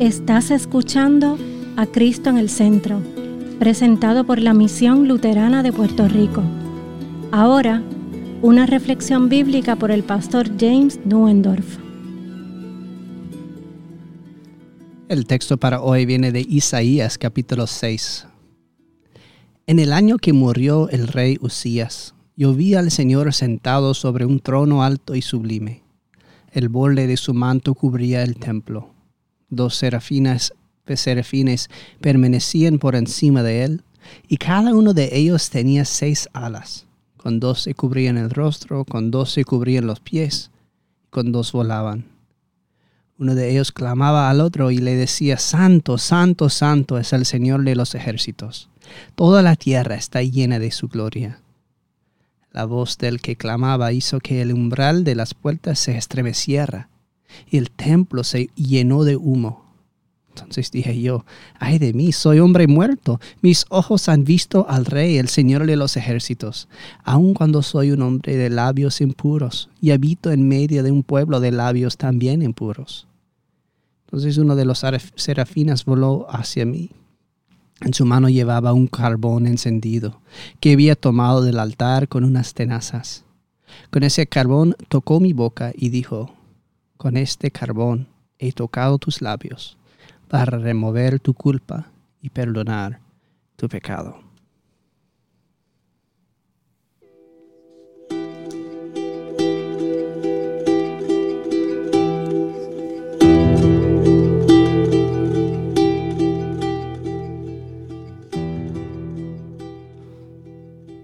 Estás 0.00 0.50
escuchando 0.50 1.36
a 1.76 1.84
Cristo 1.84 2.30
en 2.30 2.38
el 2.38 2.48
Centro, 2.48 3.02
presentado 3.58 4.24
por 4.24 4.40
la 4.40 4.54
Misión 4.54 5.06
Luterana 5.06 5.62
de 5.62 5.74
Puerto 5.74 6.08
Rico. 6.08 6.42
Ahora, 7.32 7.82
una 8.40 8.64
reflexión 8.64 9.28
bíblica 9.28 9.76
por 9.76 9.90
el 9.90 10.02
pastor 10.02 10.58
James 10.58 10.98
Nuendorf. 11.04 11.76
El 15.10 15.26
texto 15.26 15.58
para 15.58 15.82
hoy 15.82 16.06
viene 16.06 16.32
de 16.32 16.46
Isaías 16.48 17.18
capítulo 17.18 17.66
6. 17.66 18.26
En 19.66 19.78
el 19.78 19.92
año 19.92 20.16
que 20.16 20.32
murió 20.32 20.88
el 20.88 21.08
rey 21.08 21.36
Usías, 21.42 22.14
yo 22.36 22.54
vi 22.54 22.74
al 22.74 22.90
Señor 22.90 23.34
sentado 23.34 23.92
sobre 23.92 24.24
un 24.24 24.40
trono 24.40 24.82
alto 24.82 25.14
y 25.14 25.20
sublime. 25.20 25.82
El 26.52 26.70
borde 26.70 27.06
de 27.06 27.18
su 27.18 27.34
manto 27.34 27.74
cubría 27.74 28.22
el 28.22 28.36
templo 28.36 28.94
dos 29.50 29.74
serafines, 29.74 30.54
serafines 30.96 31.68
permanecían 32.00 32.78
por 32.78 32.96
encima 32.96 33.42
de 33.42 33.64
él, 33.64 33.82
y 34.28 34.38
cada 34.38 34.74
uno 34.74 34.94
de 34.94 35.10
ellos 35.12 35.50
tenía 35.50 35.84
seis 35.84 36.28
alas. 36.32 36.86
Con 37.16 37.38
dos 37.38 37.62
se 37.62 37.74
cubrían 37.74 38.16
el 38.16 38.30
rostro, 38.30 38.84
con 38.84 39.10
dos 39.10 39.30
se 39.30 39.44
cubrían 39.44 39.86
los 39.86 40.00
pies, 40.00 40.50
con 41.10 41.32
dos 41.32 41.52
volaban. 41.52 42.06
Uno 43.18 43.34
de 43.34 43.50
ellos 43.50 43.70
clamaba 43.70 44.30
al 44.30 44.40
otro 44.40 44.70
y 44.70 44.78
le 44.78 44.96
decía, 44.96 45.36
Santo, 45.36 45.98
Santo, 45.98 46.48
Santo 46.48 46.98
es 46.98 47.12
el 47.12 47.26
Señor 47.26 47.62
de 47.64 47.76
los 47.76 47.94
ejércitos. 47.94 48.70
Toda 49.14 49.42
la 49.42 49.56
tierra 49.56 49.96
está 49.96 50.22
llena 50.22 50.58
de 50.58 50.70
su 50.70 50.88
gloria. 50.88 51.40
La 52.50 52.64
voz 52.64 52.96
del 52.96 53.20
que 53.20 53.36
clamaba 53.36 53.92
hizo 53.92 54.18
que 54.18 54.40
el 54.40 54.52
umbral 54.54 55.04
de 55.04 55.14
las 55.14 55.34
puertas 55.34 55.78
se 55.78 55.96
estremeciera 55.96 56.89
y 57.50 57.56
el 57.58 57.70
templo 57.70 58.24
se 58.24 58.50
llenó 58.54 59.04
de 59.04 59.16
humo. 59.16 59.70
Entonces 60.30 60.70
dije 60.70 61.00
yo, 61.00 61.24
ay 61.58 61.78
de 61.78 61.92
mí, 61.92 62.12
soy 62.12 62.38
hombre 62.38 62.66
muerto. 62.66 63.20
Mis 63.42 63.66
ojos 63.68 64.08
han 64.08 64.24
visto 64.24 64.66
al 64.68 64.86
Rey, 64.86 65.18
el 65.18 65.28
Señor 65.28 65.66
de 65.66 65.76
los 65.76 65.96
ejércitos, 65.96 66.68
aun 67.04 67.34
cuando 67.34 67.62
soy 67.62 67.90
un 67.90 68.02
hombre 68.02 68.36
de 68.36 68.48
labios 68.48 69.00
impuros 69.00 69.68
y 69.80 69.90
habito 69.90 70.30
en 70.30 70.46
medio 70.46 70.82
de 70.82 70.92
un 70.92 71.02
pueblo 71.02 71.40
de 71.40 71.50
labios 71.50 71.96
también 71.96 72.42
impuros. 72.42 73.06
Entonces 74.06 74.38
uno 74.38 74.56
de 74.56 74.64
los 74.64 74.84
serafines 75.16 75.84
voló 75.84 76.26
hacia 76.30 76.64
mí. 76.64 76.90
En 77.80 77.94
su 77.94 78.04
mano 78.04 78.28
llevaba 78.28 78.72
un 78.72 78.88
carbón 78.88 79.46
encendido 79.46 80.20
que 80.60 80.72
había 80.72 80.96
tomado 80.96 81.42
del 81.42 81.58
altar 81.58 82.08
con 82.08 82.24
unas 82.24 82.54
tenazas. 82.54 83.24
Con 83.90 84.02
ese 84.02 84.26
carbón 84.26 84.76
tocó 84.88 85.20
mi 85.20 85.32
boca 85.32 85.72
y 85.74 85.88
dijo, 85.88 86.34
con 87.00 87.16
este 87.16 87.50
carbón 87.50 88.08
he 88.38 88.52
tocado 88.52 88.98
tus 88.98 89.22
labios 89.22 89.78
para 90.28 90.58
remover 90.58 91.18
tu 91.18 91.32
culpa 91.32 91.90
y 92.20 92.28
perdonar 92.28 93.00
tu 93.56 93.70
pecado. 93.70 94.20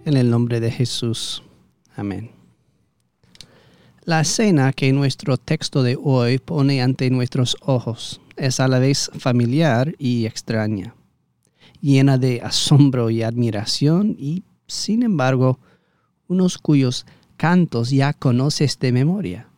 En 0.05 0.15
el 0.19 0.29
nombre 0.29 0.61
de 0.61 0.71
Jesús. 0.71 1.43
Amén. 1.97 2.46
La 4.07 4.21
escena 4.21 4.73
que 4.73 4.93
nuestro 4.93 5.37
texto 5.37 5.83
de 5.83 5.99
hoy 6.01 6.39
pone 6.39 6.81
ante 6.81 7.11
nuestros 7.11 7.57
ojos 7.61 8.21
es 8.37 8.61
a 8.61 8.69
la 8.69 8.79
vez 8.79 9.11
familiar 9.19 9.97
y 9.99 10.27
extraña, 10.27 10.95
llena 11.81 12.17
de 12.17 12.41
asombro 12.41 13.11
y 13.11 13.25
admiración 13.25 14.15
y, 14.17 14.45
sin 14.69 15.03
embargo, 15.03 15.59
unos 16.29 16.59
cuyos 16.59 17.05
cantos 17.37 17.91
ya 17.91 18.13
conoces 18.13 18.79
de 18.79 18.93
memoria. 18.93 19.49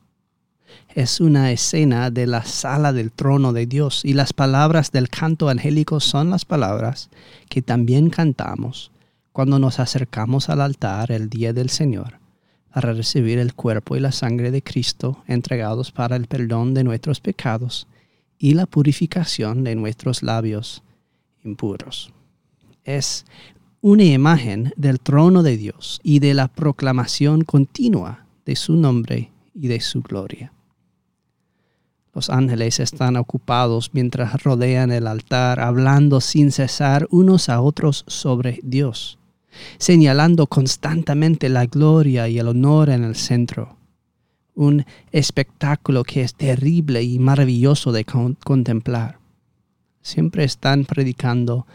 Es 0.95 1.21
una 1.21 1.53
escena 1.53 2.11
de 2.11 2.27
la 2.27 2.43
sala 2.43 2.95
del 2.95 3.13
trono 3.13 3.53
de 3.53 3.67
Dios 3.67 4.03
y 4.03 4.15
las 4.15 4.33
palabras 4.33 4.93
del 4.93 5.11
canto 5.11 5.51
angélico 5.51 6.01
son 6.01 6.31
las 6.31 6.47
palabras 6.47 7.11
que 7.51 7.61
también 7.61 8.09
cantamos 8.09 8.93
cuando 9.31 9.59
nos 9.59 9.79
acercamos 9.79 10.49
al 10.49 10.63
altar 10.63 11.13
el 11.13 11.29
día 11.29 11.53
del 11.53 11.69
Señor 11.69 12.19
para 12.73 12.93
recibir 12.93 13.39
el 13.39 13.55
cuerpo 13.55 13.97
y 13.97 14.01
la 14.01 14.13
sangre 14.13 14.51
de 14.51 14.63
Cristo 14.63 15.23
entregados 15.27 15.93
para 15.93 16.17
el 16.17 16.27
perdón 16.27 16.75
de 16.75 16.85
nuestros 16.85 17.21
pecados 17.21 17.87
y 18.39 18.55
la 18.55 18.67
purificación 18.67 19.65
de 19.65 19.75
nuestros 19.75 20.23
labios 20.23 20.83
impuros. 21.45 22.13
Es 22.85 23.25
una 23.81 24.05
imagen 24.05 24.73
del 24.77 25.01
trono 25.01 25.43
de 25.43 25.57
Dios 25.57 26.01
y 26.03 26.19
de 26.19 26.35
la 26.35 26.49
proclamación 26.49 27.43
continua 27.43 28.27
de 28.45 28.57
su 28.57 28.75
nombre 28.77 29.31
y 29.55 29.69
de 29.69 29.81
su 29.81 30.03
gloria. 30.03 30.53
Los 32.15 32.31
ángeles 32.31 32.81
están 32.81 33.17
ocupados 33.17 33.91
mientras 33.93 34.43
rodean 34.43 34.91
el 34.91 35.07
altar, 35.07 35.61
hablando 35.61 36.21
sin 36.21 36.51
cesar 36.51 37.07
unos 37.11 37.49
a 37.49 37.61
otros 37.61 38.05
sobre 38.09 38.61
Dios 38.63 39.18
señalando 39.79 40.47
constantemente 40.47 41.49
la 41.49 41.67
gloria 41.67 42.29
y 42.29 42.39
el 42.39 42.49
honor 42.49 42.91
en 42.91 43.05
el 43.05 43.17
centro. 43.17 43.77
Un 44.55 44.85
espectáculo 45.13 46.05
que 46.05 46.23
es 46.23 46.35
terrible 46.35 47.03
y 47.03 47.19
maravilloso 47.19 47.93
de 47.93 48.05
contemplar. 48.05 49.19
Siempre 50.03 50.45
están 50.45 50.85
predicando 50.85 51.67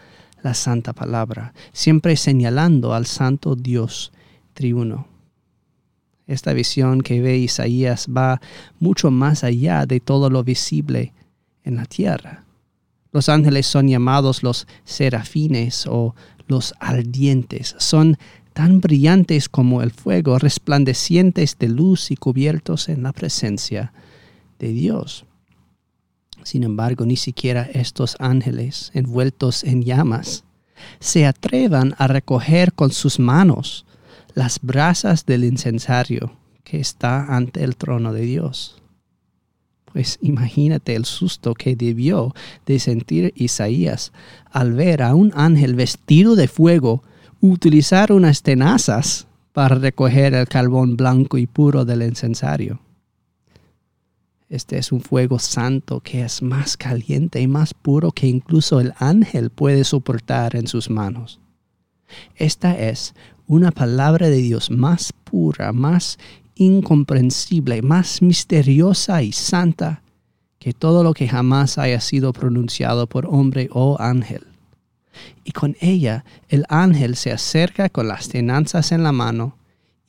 la 0.42 0.54
santa 0.54 0.92
palabra, 0.92 1.54
siempre 1.72 2.16
señalando 2.16 2.92
al 2.92 3.06
santo 3.06 3.56
Dios 3.56 4.12
triuno. 4.52 5.08
Esta 6.26 6.52
visión 6.52 7.00
que 7.00 7.20
ve 7.20 7.38
Isaías 7.38 8.06
va 8.14 8.40
mucho 8.78 9.10
más 9.10 9.44
allá 9.44 9.86
de 9.86 10.00
todo 10.00 10.30
lo 10.30 10.44
visible 10.44 11.12
en 11.64 11.76
la 11.76 11.84
tierra. 11.86 12.44
Los 13.12 13.28
ángeles 13.28 13.66
son 13.66 13.88
llamados 13.88 14.42
los 14.42 14.66
serafines 14.84 15.86
o 15.86 16.14
los 16.46 16.74
ardientes. 16.80 17.74
Son 17.78 18.16
tan 18.52 18.80
brillantes 18.80 19.48
como 19.48 19.82
el 19.82 19.90
fuego, 19.90 20.38
resplandecientes 20.38 21.58
de 21.58 21.68
luz 21.68 22.10
y 22.10 22.16
cubiertos 22.16 22.88
en 22.88 23.02
la 23.02 23.12
presencia 23.12 23.92
de 24.58 24.68
Dios. 24.68 25.26
Sin 26.44 26.62
embargo, 26.62 27.04
ni 27.06 27.16
siquiera 27.16 27.62
estos 27.62 28.16
ángeles, 28.18 28.90
envueltos 28.94 29.64
en 29.64 29.82
llamas, 29.82 30.44
se 31.00 31.26
atrevan 31.26 31.94
a 31.98 32.06
recoger 32.06 32.72
con 32.72 32.90
sus 32.90 33.18
manos 33.18 33.86
las 34.34 34.60
brasas 34.60 35.26
del 35.26 35.44
incensario 35.44 36.36
que 36.62 36.80
está 36.80 37.36
ante 37.36 37.64
el 37.64 37.76
trono 37.76 38.12
de 38.12 38.22
Dios. 38.22 38.82
Pues 39.94 40.18
imagínate 40.22 40.96
el 40.96 41.04
susto 41.04 41.54
que 41.54 41.76
debió 41.76 42.34
de 42.66 42.80
sentir 42.80 43.32
Isaías 43.36 44.12
al 44.50 44.72
ver 44.72 45.04
a 45.04 45.14
un 45.14 45.30
ángel 45.36 45.76
vestido 45.76 46.34
de 46.34 46.48
fuego 46.48 47.04
utilizar 47.40 48.10
unas 48.10 48.42
tenazas 48.42 49.28
para 49.52 49.76
recoger 49.76 50.34
el 50.34 50.48
carbón 50.48 50.96
blanco 50.96 51.38
y 51.38 51.46
puro 51.46 51.84
del 51.84 52.02
incensario. 52.02 52.80
Este 54.48 54.78
es 54.78 54.90
un 54.90 55.00
fuego 55.00 55.38
santo 55.38 56.00
que 56.00 56.24
es 56.24 56.42
más 56.42 56.76
caliente 56.76 57.40
y 57.40 57.46
más 57.46 57.72
puro 57.72 58.10
que 58.10 58.26
incluso 58.26 58.80
el 58.80 58.94
ángel 58.98 59.50
puede 59.50 59.84
soportar 59.84 60.56
en 60.56 60.66
sus 60.66 60.90
manos. 60.90 61.38
Esta 62.34 62.76
es 62.76 63.14
una 63.46 63.70
palabra 63.70 64.28
de 64.28 64.38
Dios 64.38 64.72
más 64.72 65.12
pura, 65.12 65.72
más 65.72 66.18
incomprensible, 66.56 67.82
más 67.82 68.22
misteriosa 68.22 69.22
y 69.22 69.32
santa 69.32 70.02
que 70.58 70.72
todo 70.72 71.02
lo 71.02 71.12
que 71.12 71.28
jamás 71.28 71.78
haya 71.78 72.00
sido 72.00 72.32
pronunciado 72.32 73.06
por 73.06 73.26
hombre 73.26 73.68
o 73.72 74.00
ángel. 74.00 74.46
Y 75.44 75.52
con 75.52 75.76
ella 75.80 76.24
el 76.48 76.64
ángel 76.68 77.16
se 77.16 77.32
acerca 77.32 77.88
con 77.88 78.08
las 78.08 78.28
tenanzas 78.28 78.92
en 78.92 79.02
la 79.02 79.12
mano 79.12 79.58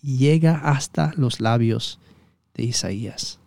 y 0.02 0.18
llega 0.18 0.56
hasta 0.56 1.14
los 1.18 1.40
labios 1.40 2.00
de 2.54 2.64
Isaías. 2.64 3.40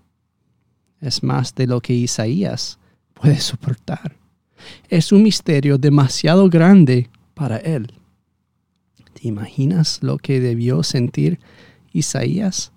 Es 1.01 1.23
más 1.23 1.55
de 1.55 1.67
lo 1.67 1.81
que 1.81 1.95
Isaías 1.95 2.79
puede 3.15 3.41
soportar. 3.41 4.17
Es 4.89 5.13
un 5.13 5.23
misterio 5.23 5.79
demasiado 5.79 6.49
grande 6.49 7.09
para 7.35 7.59
él. 7.59 7.93
¿Te 9.15 9.29
imaginas 9.29 10.01
lo 10.03 10.19
que 10.19 10.41
debió 10.41 10.83
sentir 10.83 11.39
Isaías? 11.93 12.73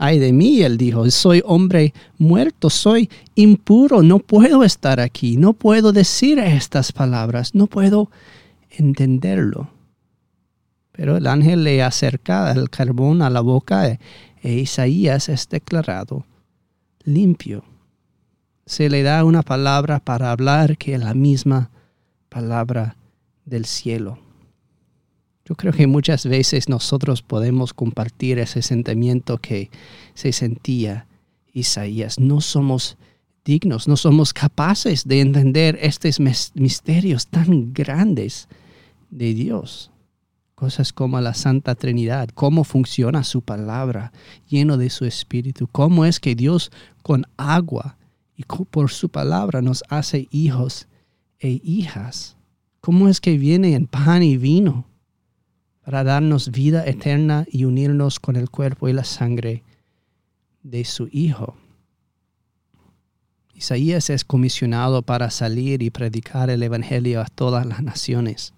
Ay 0.00 0.20
de 0.20 0.32
mí, 0.32 0.62
él 0.62 0.78
dijo, 0.78 1.10
soy 1.10 1.42
hombre 1.44 1.92
muerto, 2.18 2.70
soy 2.70 3.10
impuro, 3.34 4.02
no 4.02 4.20
puedo 4.20 4.62
estar 4.62 5.00
aquí, 5.00 5.36
no 5.36 5.54
puedo 5.54 5.92
decir 5.92 6.38
estas 6.38 6.92
palabras, 6.92 7.54
no 7.56 7.66
puedo 7.66 8.08
entenderlo. 8.70 9.70
Pero 10.92 11.16
el 11.16 11.26
ángel 11.26 11.64
le 11.64 11.82
acerca 11.82 12.50
el 12.52 12.70
carbón 12.70 13.22
a 13.22 13.30
la 13.30 13.40
boca 13.40 13.88
e, 13.88 13.98
e 14.40 14.54
Isaías 14.54 15.28
es 15.28 15.48
declarado 15.48 16.24
limpio. 17.08 17.64
se 18.66 18.90
le 18.90 19.02
da 19.02 19.24
una 19.24 19.42
palabra 19.42 19.98
para 19.98 20.30
hablar 20.30 20.76
que 20.76 20.94
es 20.94 21.00
la 21.00 21.14
misma 21.14 21.70
palabra 22.28 22.96
del 23.46 23.64
cielo. 23.64 24.18
Yo 25.48 25.54
creo 25.54 25.72
que 25.72 25.86
muchas 25.86 26.26
veces 26.26 26.68
nosotros 26.68 27.22
podemos 27.22 27.72
compartir 27.72 28.38
ese 28.38 28.60
sentimiento 28.60 29.38
que 29.38 29.70
se 30.12 30.32
sentía 30.32 31.06
Isaías. 31.54 32.20
No 32.20 32.42
somos 32.42 32.98
dignos, 33.46 33.88
no 33.88 33.96
somos 33.96 34.34
capaces 34.34 35.08
de 35.08 35.22
entender 35.22 35.78
estos 35.80 36.20
misterios 36.20 37.28
tan 37.28 37.72
grandes 37.72 38.46
de 39.08 39.32
Dios. 39.32 39.90
Cosas 40.54 40.92
como 40.92 41.18
la 41.18 41.32
Santa 41.32 41.74
Trinidad, 41.74 42.28
cómo 42.34 42.62
funciona 42.62 43.24
su 43.24 43.40
palabra 43.40 44.12
lleno 44.50 44.76
de 44.76 44.90
su 44.90 45.06
espíritu, 45.06 45.66
cómo 45.66 46.04
es 46.04 46.20
que 46.20 46.34
Dios 46.34 46.70
con 47.02 47.24
agua 47.38 47.96
y 48.36 48.42
por 48.42 48.90
su 48.90 49.08
palabra 49.08 49.62
nos 49.62 49.82
hace 49.88 50.28
hijos 50.30 50.88
e 51.40 51.58
hijas. 51.64 52.36
¿Cómo 52.82 53.08
es 53.08 53.22
que 53.22 53.38
viene 53.38 53.74
en 53.74 53.86
pan 53.86 54.22
y 54.22 54.36
vino 54.36 54.84
para 55.88 56.04
darnos 56.04 56.50
vida 56.50 56.84
eterna 56.86 57.46
y 57.50 57.64
unirnos 57.64 58.20
con 58.20 58.36
el 58.36 58.50
cuerpo 58.50 58.90
y 58.90 58.92
la 58.92 59.04
sangre 59.04 59.62
de 60.62 60.84
su 60.84 61.08
Hijo? 61.10 61.56
Isaías 63.54 64.10
es 64.10 64.22
comisionado 64.22 65.00
para 65.00 65.30
salir 65.30 65.82
y 65.82 65.88
predicar 65.88 66.50
el 66.50 66.62
Evangelio 66.62 67.22
a 67.22 67.24
todas 67.24 67.64
las 67.64 67.82
naciones, 67.82 68.52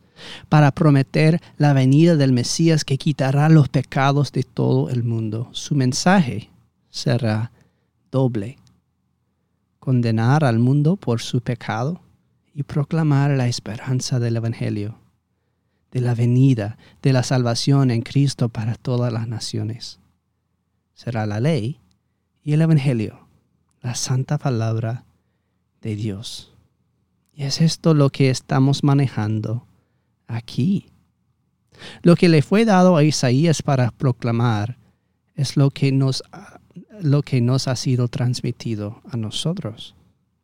para 0.49 0.73
prometer 0.73 1.41
la 1.57 1.73
venida 1.73 2.17
del 2.17 2.33
Mesías 2.33 2.85
que 2.85 2.99
quitará 2.99 3.49
los 3.49 3.69
pecados 3.69 4.33
de 4.33 4.43
todo 4.43 4.91
el 4.91 5.05
mundo. 5.05 5.51
Su 5.53 5.77
mensaje 5.77 6.51
será 6.91 7.53
doble 8.11 8.59
condenar 9.79 10.43
al 10.43 10.59
mundo 10.59 10.97
por 10.97 11.21
su 11.21 11.43
pecado 11.43 12.03
y 12.57 12.65
proclamar 12.65 13.31
la 13.31 13.47
esperanza 13.47 14.19
del 14.19 14.35
Evangelio, 14.35 14.99
de 15.91 16.01
la 16.01 16.15
venida, 16.15 16.79
de 17.03 17.13
la 17.13 17.23
salvación 17.23 17.91
en 17.91 18.03
Cristo 18.03 18.49
para 18.49 18.75
todas 18.75 19.13
las 19.13 19.29
naciones. 19.29 19.99
Será 20.95 21.27
la 21.27 21.41
ley 21.41 21.81
y 22.43 22.53
el 22.53 22.63
Evangelio, 22.63 23.27
la 23.81 23.95
santa 23.95 24.39
palabra 24.39 25.05
de 25.81 25.97
Dios. 25.97 26.53
Y 27.35 27.45
es 27.45 27.61
esto 27.61 27.95
lo 27.95 28.11
que 28.11 28.31
estamos 28.31 28.85
manejando 28.85 29.67
aquí. 30.27 30.87
Lo 32.03 32.17
que 32.17 32.29
le 32.29 32.43
fue 32.43 32.65
dado 32.65 32.97
a 32.97 33.05
Isaías 33.05 33.63
para 33.63 33.91
proclamar 33.91 34.77
es 35.35 35.57
lo 35.57 35.71
que 35.71 35.93
nos 35.93 36.23
lo 37.01 37.23
que 37.23 37.41
nos 37.41 37.67
ha 37.67 37.77
sido 37.77 38.09
transmitido 38.09 39.01
a 39.11 39.17
nosotros. 39.17 39.95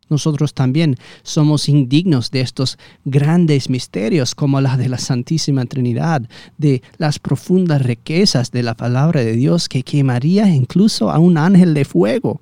Nosotros 0.09 0.55
también 0.55 0.97
somos 1.23 1.69
indignos 1.69 2.31
de 2.31 2.41
estos 2.41 2.79
grandes 3.05 3.69
misterios 3.69 4.35
como 4.35 4.61
la 4.61 4.77
de 4.77 4.89
la 4.89 4.99
Santísima 4.99 5.65
Trinidad, 5.65 6.23
de 6.59 6.83
las 6.97 7.19
profundas 7.19 7.83
riquezas 7.83 8.53
de 8.53 8.63
la 8.63 8.75
palabra 8.75 9.23
de 9.23 9.33
Dios 9.33 9.69
que 9.69 9.83
quemaría 9.83 10.49
incluso 10.49 11.11
a 11.11 11.19
un 11.19 11.39
ángel 11.39 11.75
de 11.75 11.85
fuego, 11.85 12.41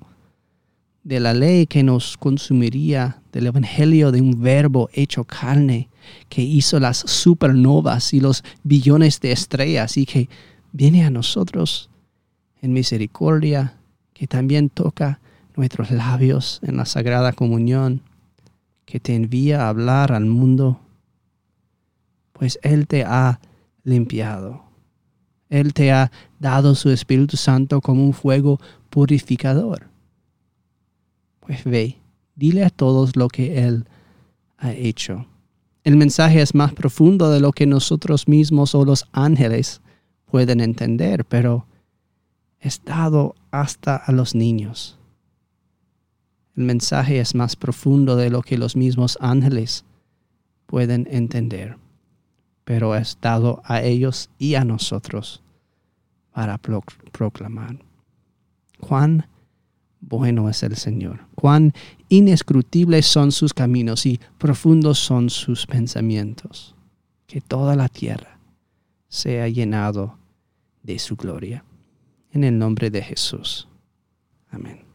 de 1.03 1.19
la 1.19 1.33
ley 1.33 1.65
que 1.65 1.83
nos 1.83 2.17
consumiría, 2.17 3.21
del 3.31 3.47
Evangelio 3.47 4.11
de 4.11 4.21
un 4.21 4.41
verbo 4.41 4.89
hecho 4.93 5.23
carne, 5.23 5.89
que 6.29 6.41
hizo 6.41 6.79
las 6.79 6.97
supernovas 6.97 8.13
y 8.13 8.19
los 8.19 8.43
billones 8.63 9.19
de 9.21 9.31
estrellas 9.31 9.97
y 9.97 10.05
que 10.05 10.29
viene 10.71 11.03
a 11.03 11.09
nosotros 11.09 11.89
en 12.61 12.73
misericordia 12.73 13.75
que 14.13 14.27
también 14.27 14.69
toca 14.69 15.19
nuestros 15.55 15.91
labios 15.91 16.59
en 16.63 16.77
la 16.77 16.85
Sagrada 16.85 17.33
Comunión, 17.33 18.01
que 18.85 18.99
te 18.99 19.15
envía 19.15 19.63
a 19.63 19.69
hablar 19.69 20.11
al 20.11 20.25
mundo, 20.25 20.79
pues 22.33 22.59
Él 22.61 22.87
te 22.87 23.03
ha 23.03 23.39
limpiado. 23.83 24.63
Él 25.49 25.73
te 25.73 25.91
ha 25.91 26.11
dado 26.39 26.75
su 26.75 26.89
Espíritu 26.89 27.37
Santo 27.37 27.81
como 27.81 28.03
un 28.03 28.13
fuego 28.13 28.59
purificador. 28.89 29.89
Pues 31.39 31.63
ve, 31.63 31.97
dile 32.35 32.63
a 32.63 32.69
todos 32.69 33.15
lo 33.15 33.27
que 33.27 33.63
Él 33.63 33.85
ha 34.57 34.73
hecho. 34.73 35.25
El 35.83 35.97
mensaje 35.97 36.41
es 36.41 36.55
más 36.55 36.73
profundo 36.73 37.29
de 37.29 37.39
lo 37.39 37.51
que 37.51 37.67
nosotros 37.67 38.27
mismos 38.27 38.73
o 38.73 38.85
los 38.85 39.05
ángeles 39.11 39.81
pueden 40.25 40.59
entender, 40.59 41.25
pero 41.25 41.67
es 42.59 42.81
dado 42.83 43.35
hasta 43.51 43.95
a 43.95 44.11
los 44.11 44.33
niños. 44.33 44.97
El 46.55 46.63
mensaje 46.63 47.19
es 47.19 47.35
más 47.35 47.55
profundo 47.55 48.15
de 48.15 48.29
lo 48.29 48.41
que 48.41 48.57
los 48.57 48.75
mismos 48.75 49.17
ángeles 49.19 49.83
pueden 50.65 51.07
entender, 51.11 51.77
pero 52.63 52.95
es 52.95 53.17
dado 53.21 53.61
a 53.65 53.81
ellos 53.81 54.29
y 54.37 54.55
a 54.55 54.63
nosotros 54.63 55.43
para 56.31 56.57
proclamar. 56.57 57.77
Cuán 58.79 59.27
bueno 59.99 60.49
es 60.49 60.63
el 60.63 60.75
Señor, 60.75 61.21
cuán 61.35 61.73
inescrutibles 62.09 63.05
son 63.05 63.31
sus 63.31 63.53
caminos 63.53 64.05
y 64.05 64.19
profundos 64.37 64.99
son 64.99 65.29
sus 65.29 65.65
pensamientos. 65.65 66.75
Que 67.27 67.41
toda 67.41 67.75
la 67.75 67.89
tierra 67.89 68.39
sea 69.07 69.47
llenado 69.49 70.17
de 70.83 70.99
su 70.99 71.15
gloria 71.15 71.65
en 72.31 72.43
el 72.43 72.57
nombre 72.57 72.91
de 72.91 73.01
Jesús. 73.01 73.67
Amén. 74.51 74.94